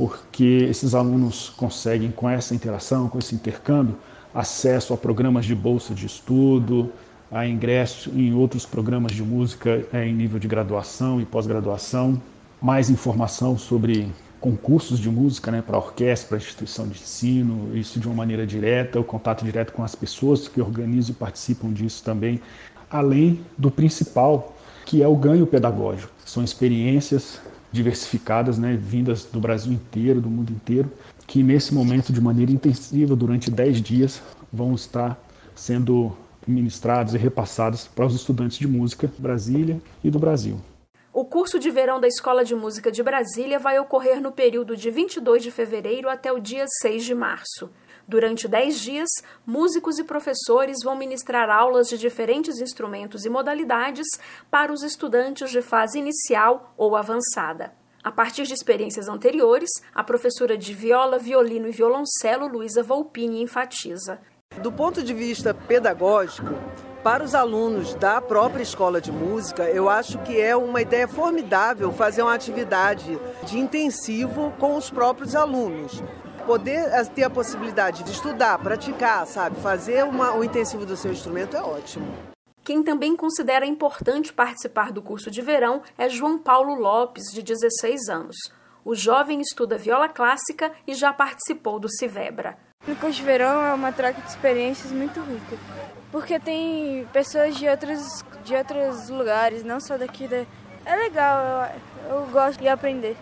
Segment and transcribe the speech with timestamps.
[0.00, 3.98] porque esses alunos conseguem, com essa interação, com esse intercâmbio,
[4.34, 6.90] acesso a programas de bolsa de estudo,
[7.30, 12.18] a ingresso em outros programas de música é, em nível de graduação e pós-graduação,
[12.60, 18.06] mais informação sobre concursos de música né, para orquestra, para instituição de ensino, isso de
[18.06, 22.40] uma maneira direta, o contato direto com as pessoas que organizam e participam disso também,
[22.90, 26.12] além do principal, que é o ganho pedagógico.
[26.24, 30.90] São experiências diversificadas, né, vindas do Brasil inteiro, do mundo inteiro,
[31.26, 35.18] que nesse momento, de maneira intensiva, durante 10 dias, vão estar
[35.54, 36.12] sendo
[36.46, 40.58] ministrados e repassados para os estudantes de música Brasília e do Brasil.
[41.30, 45.44] Curso de verão da Escola de Música de Brasília vai ocorrer no período de 22
[45.44, 47.70] de fevereiro até o dia 6 de março.
[48.06, 49.08] Durante 10 dias,
[49.46, 54.08] músicos e professores vão ministrar aulas de diferentes instrumentos e modalidades
[54.50, 57.72] para os estudantes de fase inicial ou avançada.
[58.02, 64.20] A partir de experiências anteriores, a professora de viola, violino e violoncelo Luísa Volpini enfatiza.
[64.60, 66.48] Do ponto de vista pedagógico,
[67.02, 71.90] para os alunos da própria escola de música, eu acho que é uma ideia formidável
[71.92, 76.02] fazer uma atividade de intensivo com os próprios alunos
[76.46, 81.12] poder eh, ter a possibilidade de estudar, praticar, sabe, fazer uma, o intensivo do seu
[81.12, 82.12] instrumento é ótimo.
[82.64, 88.08] Quem também considera importante participar do curso de verão é João Paulo Lopes, de 16
[88.08, 88.36] anos.
[88.84, 92.58] O jovem estuda viola clássica e já participou do Civebra.
[92.88, 95.56] O curso de verão é uma troca de experiências muito rica,
[96.10, 100.26] porque tem pessoas de outros, de outros lugares, não só daqui.
[100.26, 100.44] Da...
[100.84, 101.70] É legal,
[102.08, 103.16] eu, eu gosto de aprender.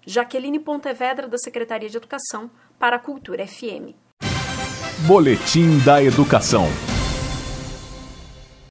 [0.09, 3.91] Jaqueline Pontevedra, da Secretaria de Educação, para a Cultura FM.
[5.05, 6.65] Boletim da Educação.